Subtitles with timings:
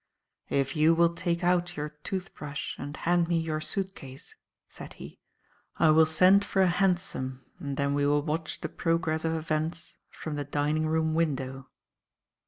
[0.49, 4.33] "If you will take out your toothbrush and hand me your suit case,"
[4.67, 5.19] said he,
[5.77, 9.97] "I will send for a hansom, and then we will watch the progress of events
[10.09, 11.69] from the dining room window."